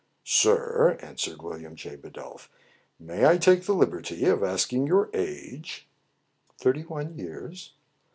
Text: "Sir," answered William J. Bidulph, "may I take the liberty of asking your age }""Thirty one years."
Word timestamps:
"Sir," 0.25 0.97
answered 0.99 1.43
William 1.43 1.75
J. 1.75 1.95
Bidulph, 1.95 2.49
"may 2.97 3.23
I 3.23 3.37
take 3.37 3.65
the 3.65 3.75
liberty 3.75 4.25
of 4.25 4.41
asking 4.41 4.87
your 4.87 5.11
age 5.13 5.87
}""Thirty 6.59 6.81
one 6.81 7.13
years." 7.19 7.73